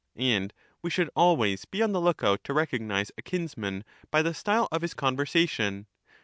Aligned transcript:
And 0.15 0.51
we 0.81 0.89
should 0.89 1.11
always 1.15 1.65
be 1.65 1.83
on 1.83 1.91
the 1.91 2.01
look 2.01 2.23
out 2.23 2.43
to 2.45 2.55
recognize 2.55 3.11
a 3.19 3.21
kinsman 3.21 3.83
by 4.09 4.23
the 4.23 4.33
style 4.33 4.67
of 4.71 4.81
his 4.81 4.95
conversation. 4.95 5.85